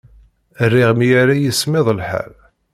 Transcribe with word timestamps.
Riɣ 0.71 0.89
mi 0.97 1.07
ara 1.21 1.35
yismiḍ 1.41 1.87
lḥal. 1.97 2.33